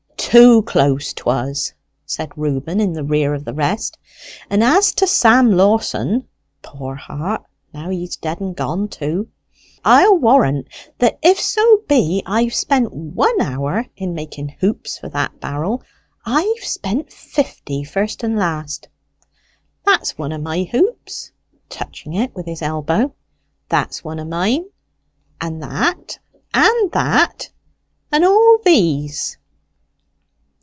"Too 0.31 0.61
close, 0.61 1.11
'twas," 1.11 1.73
said 2.05 2.29
Reuben, 2.37 2.79
in 2.79 2.93
the 2.93 3.03
rear 3.03 3.33
of 3.33 3.43
the 3.43 3.53
rest. 3.53 3.97
"And 4.49 4.63
as 4.63 4.93
to 4.93 5.05
Sam 5.05 5.51
Lawson 5.51 6.25
poor 6.61 6.95
heart! 6.95 7.43
now 7.73 7.89
he's 7.89 8.15
dead 8.15 8.39
and 8.39 8.55
gone 8.55 8.87
too! 8.87 9.27
I'll 9.83 10.17
warrant, 10.17 10.69
that 10.99 11.19
if 11.21 11.37
so 11.37 11.81
be 11.89 12.23
I've 12.25 12.53
spent 12.53 12.93
one 12.93 13.41
hour 13.41 13.85
in 13.97 14.13
making 14.13 14.55
hoops 14.61 14.97
for 14.97 15.09
that 15.09 15.41
barrel, 15.41 15.83
I've 16.25 16.63
spent 16.63 17.11
fifty, 17.11 17.83
first 17.83 18.23
and 18.23 18.37
last. 18.37 18.87
That's 19.85 20.17
one 20.17 20.31
of 20.31 20.41
my 20.41 20.63
hoops" 20.63 21.33
touching 21.67 22.13
it 22.13 22.33
with 22.33 22.45
his 22.45 22.61
elbow 22.61 23.13
"that's 23.67 24.01
one 24.05 24.17
of 24.19 24.29
mine, 24.29 24.63
and 25.41 25.61
that, 25.61 26.19
and 26.53 26.89
that, 26.93 27.49
and 28.13 28.23
all 28.23 28.59
these." 28.63 29.37